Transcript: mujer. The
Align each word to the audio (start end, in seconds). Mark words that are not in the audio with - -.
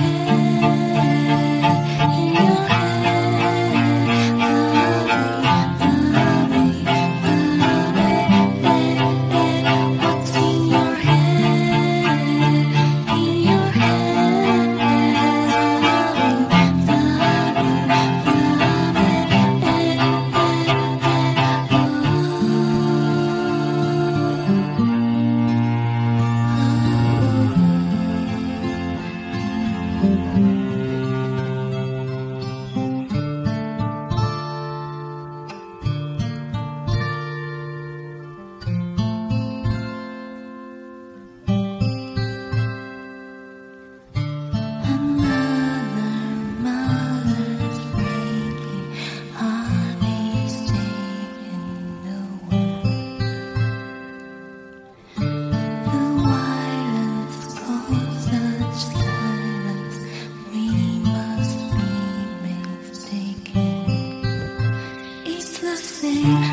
mujer. 0.00 0.39
The 66.22 66.49